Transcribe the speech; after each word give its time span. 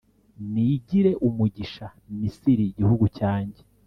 Nigire 0.51 1.11
umugisha 1.27 1.85
Misiri 2.19 2.63
igihugu 2.67 3.05
cyanjye, 3.17 3.61